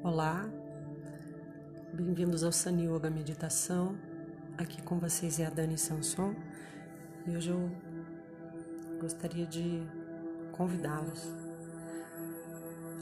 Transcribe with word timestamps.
Olá, 0.00 0.48
bem-vindos 1.92 2.44
ao 2.44 2.52
Sani 2.52 2.86
Yoga 2.86 3.10
Meditação. 3.10 3.98
Aqui 4.56 4.80
com 4.82 4.96
vocês 5.00 5.40
é 5.40 5.46
a 5.46 5.50
Dani 5.50 5.76
Sanson 5.76 6.36
e 7.26 7.36
hoje 7.36 7.50
eu 7.50 7.68
gostaria 9.00 9.44
de 9.44 9.82
convidá-los 10.52 11.28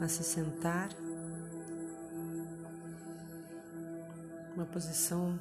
a 0.00 0.08
se 0.08 0.24
sentar 0.24 0.88
uma 4.54 4.64
posição 4.64 5.38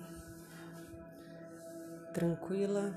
tranquila 2.14 2.94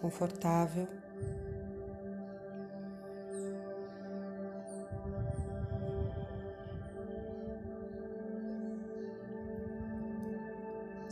confortável. 0.00 1.07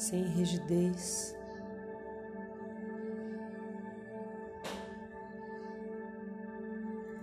Sem 0.06 0.23
rigidez. 0.23 1.37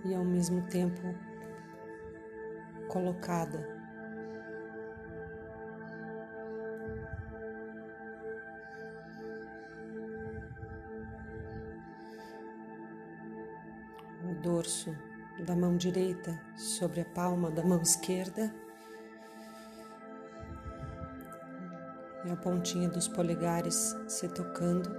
E 0.04 0.14
ao 0.14 0.22
mesmo 0.22 0.60
tempo 0.66 1.00
colocada 2.86 3.66
o 14.28 14.34
dorso 14.42 14.94
da 15.46 15.56
mão 15.56 15.74
direita 15.78 16.38
sobre 16.54 17.00
a 17.00 17.06
palma 17.06 17.50
da 17.50 17.64
mão 17.64 17.80
esquerda 17.80 18.54
e 22.24 22.30
a 22.30 22.36
pontinha 22.36 22.88
dos 22.88 23.06
polegares 23.06 23.96
se 24.08 24.28
tocando. 24.28 24.90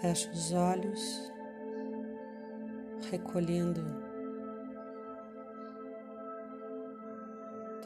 Fecho 0.00 0.30
os 0.32 0.52
olhos, 0.52 1.32
recolhendo 3.10 3.82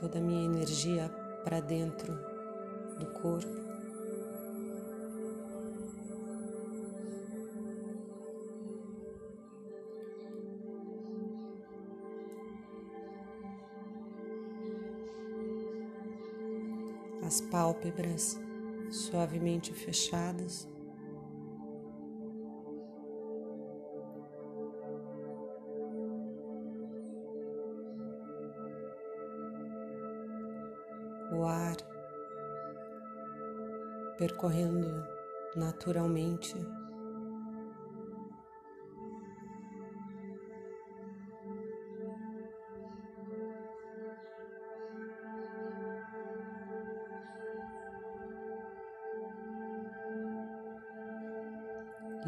toda 0.00 0.18
a 0.18 0.22
minha 0.22 0.44
energia 0.46 1.08
para 1.44 1.60
dentro 1.60 2.14
do 2.98 3.06
corpo. 3.06 3.67
As 17.28 17.42
pálpebras 17.42 18.40
suavemente 18.90 19.74
fechadas. 19.74 20.66
O 31.30 31.44
ar 31.44 31.76
percorrendo 34.16 34.88
naturalmente 35.54 36.56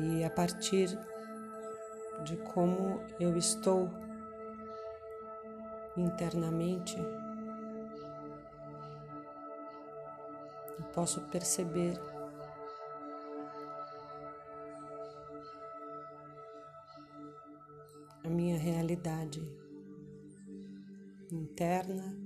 e 0.02 0.24
a 0.24 0.30
partir 0.30 0.88
de 2.24 2.36
como 2.36 3.00
eu 3.18 3.36
estou 3.36 3.90
internamente, 5.96 6.96
eu 10.78 10.84
posso 10.94 11.20
perceber 11.28 11.98
a 18.24 18.28
minha 18.28 18.58
realidade 18.58 19.40
interna 21.32 22.16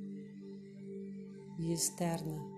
e 1.59 1.73
externa. 1.73 2.54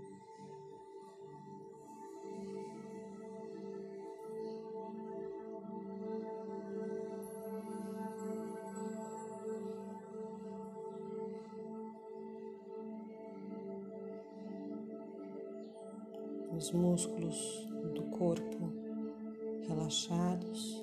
Os 16.57 16.73
músculos 16.73 17.69
do 17.95 18.03
corpo 18.05 18.73
relaxados. 19.69 20.83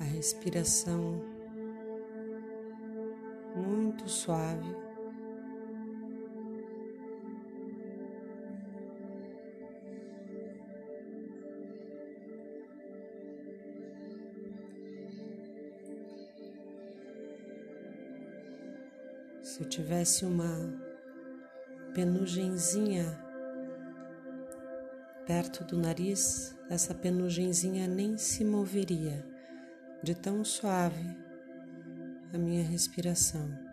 A 0.00 0.04
respiração 0.04 1.33
suave. 4.14 4.84
Se 19.42 19.62
eu 19.62 19.68
tivesse 19.68 20.24
uma 20.24 20.48
penugenzinha 21.92 23.20
perto 25.26 25.64
do 25.64 25.76
nariz, 25.76 26.56
essa 26.68 26.94
penugenzinha 26.94 27.86
nem 27.86 28.16
se 28.16 28.44
moveria, 28.44 29.24
de 30.02 30.14
tão 30.14 30.44
suave 30.44 31.16
a 32.32 32.38
minha 32.38 32.64
respiração. 32.64 33.63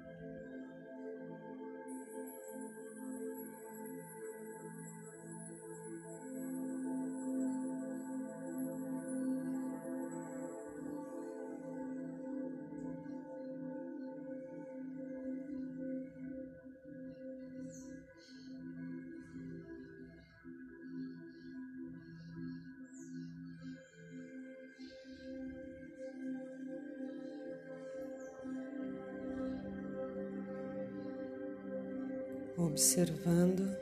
Observando 32.65 33.75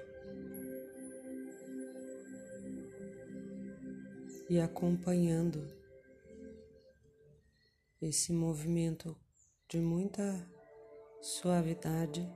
e 4.49 4.59
acompanhando 4.59 5.67
esse 8.01 8.31
movimento 8.31 9.15
de 9.67 9.79
muita 9.79 10.49
suavidade. 11.21 12.27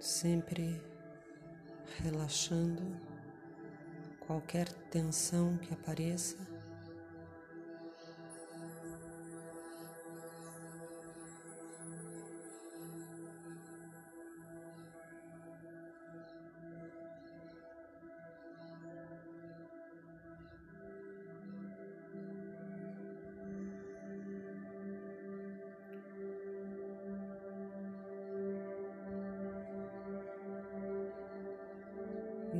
Sempre 0.00 0.80
relaxando 2.02 2.82
qualquer 4.26 4.72
tensão 4.90 5.56
que 5.58 5.72
apareça. 5.72 6.53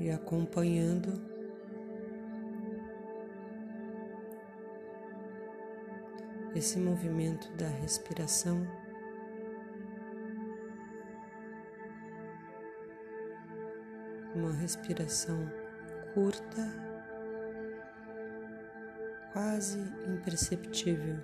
E 0.04 0.10
acompanhando 0.10 1.18
esse 6.54 6.78
movimento 6.78 7.50
da 7.52 7.66
respiração. 7.66 8.66
Uma 14.34 14.52
respiração 14.52 15.50
curta, 16.12 16.70
quase 19.32 19.78
imperceptível, 20.06 21.16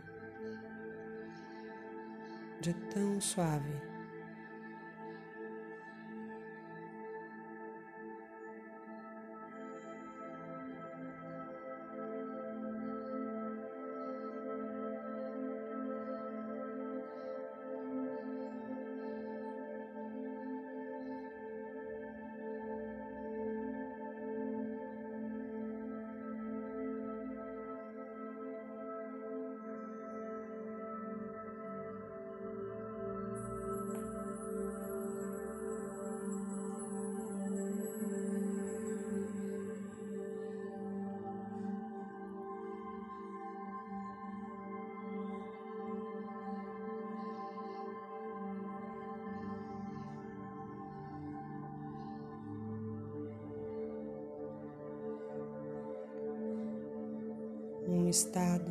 de 2.63 2.73
tão 2.95 3.21
suave. 3.21 3.90
Um 57.87 58.09
estado 58.09 58.71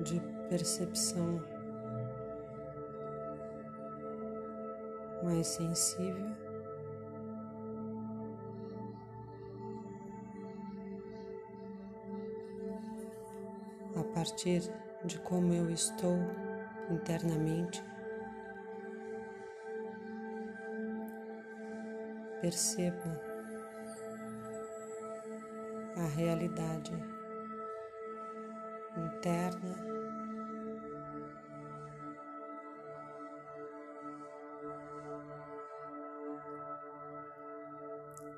de 0.00 0.20
percepção 0.48 1.42
mais 5.22 5.46
sensível. 5.46 6.26
A 13.96 14.04
partir 14.14 14.62
de 15.04 15.18
como 15.20 15.52
eu 15.52 15.70
estou 15.70 16.16
internamente, 16.90 17.82
percebo 22.40 23.02
a 25.96 26.06
realidade 26.14 26.92
interna. 29.16 29.74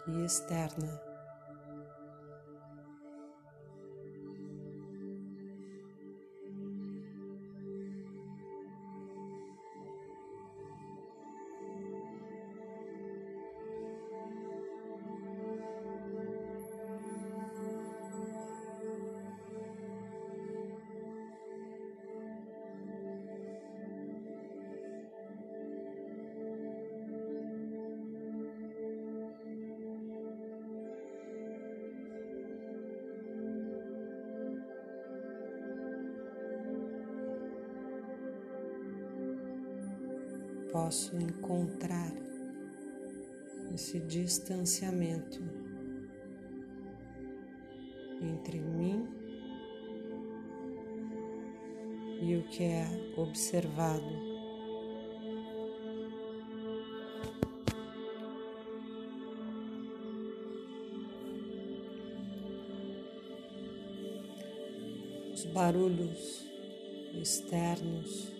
E 0.07 0.25
externa. 0.25 1.08
Posso 40.79 41.17
encontrar 41.17 42.13
esse 43.75 43.99
distanciamento 43.99 45.43
entre 48.23 48.61
mim 48.61 49.09
e 52.23 52.37
o 52.37 52.45
que 52.45 52.63
é 52.63 52.87
observado. 53.17 54.07
Os 65.35 65.45
barulhos 65.47 66.47
externos 67.21 68.38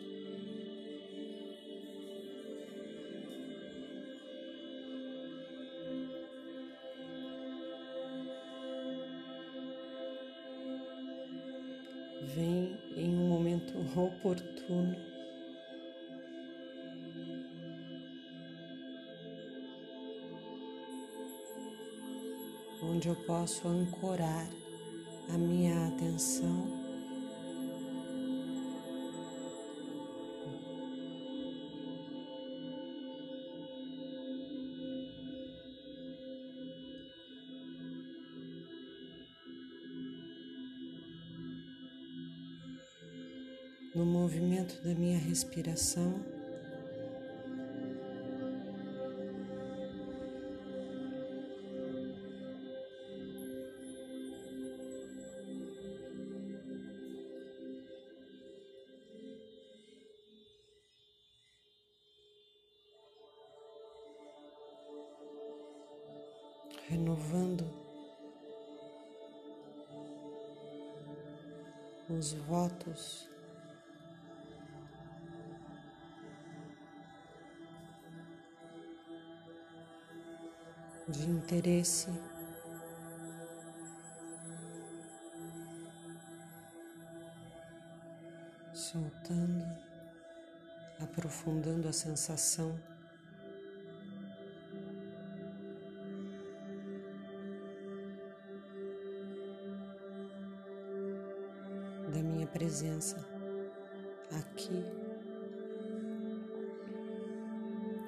vem 12.35 12.77
em 12.97 13.15
um 13.17 13.29
momento 13.29 13.75
oportuno. 13.99 14.97
Onde 22.83 23.09
eu 23.09 23.17
posso 23.27 23.67
ancorar 23.67 24.49
a 25.29 25.39
minha 25.39 25.89
atenção 25.89 26.88
movimento 44.39 44.81
da 44.85 44.95
minha 44.95 45.19
respiração. 45.19 46.15
Renovando 66.89 67.65
os 72.09 72.33
votos 72.33 73.29
de 81.09 81.31
interesse. 81.31 82.09
Soltando, 88.75 89.65
aprofundando 91.01 91.89
a 91.89 91.93
sensação. 91.93 92.79
Da 102.13 102.23
minha 102.23 102.47
presença 102.47 103.17
aqui, 104.31 104.85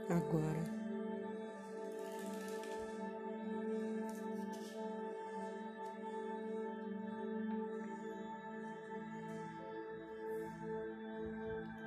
agora. 0.09 0.80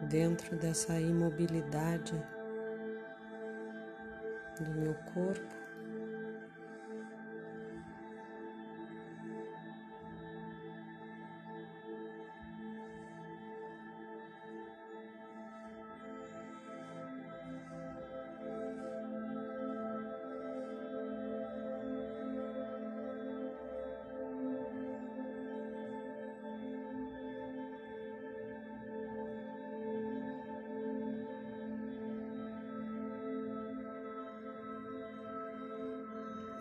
Dentro 0.04 0.56
dessa 0.56 1.00
imobilidade 1.00 2.14
do 4.60 4.72
meu 4.76 4.94
corpo. 5.14 5.62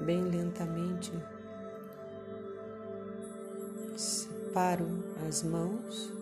Bem 0.05 0.23
lentamente 0.23 1.13
separo 3.97 4.87
as 5.27 5.43
mãos. 5.43 6.13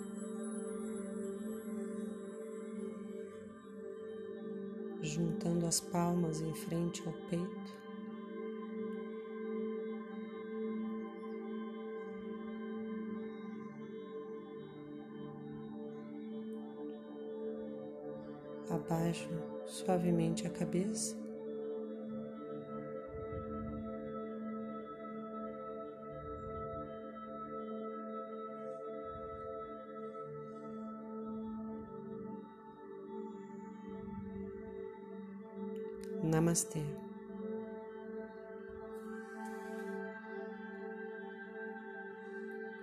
Juntando 5.02 5.66
as 5.66 5.80
palmas 5.80 6.40
em 6.40 6.54
frente 6.54 7.02
ao 7.06 7.12
peito. 7.28 7.80
Abaixo 18.68 19.28
suavemente 19.66 20.46
a 20.46 20.50
cabeça. 20.50 21.29
Namastê. 36.50 37.09